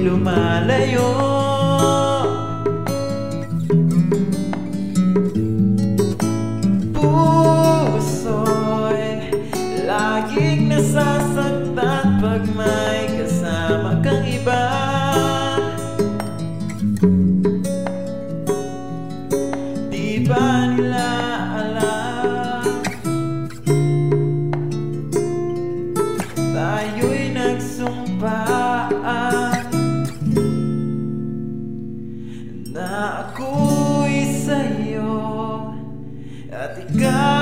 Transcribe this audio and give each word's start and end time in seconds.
lumalayo 0.00 1.06
oh. 1.06 1.43
na 32.74 33.22
ako'y 33.22 34.26
sa'yo 34.42 35.14
at 36.50 36.74
ikaw 36.82 37.33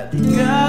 I 0.00 0.67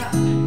Yeah. 0.00 0.39